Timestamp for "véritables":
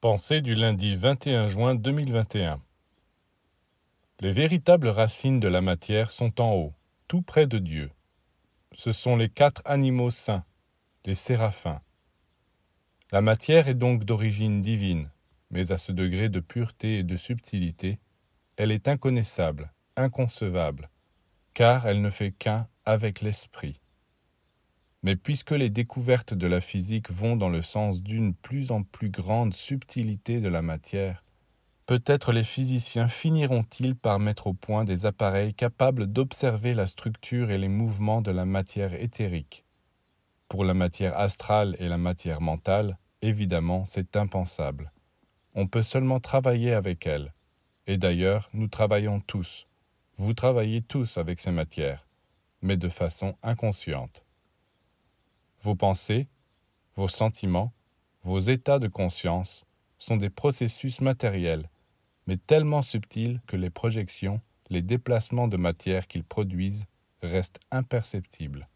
4.32-4.88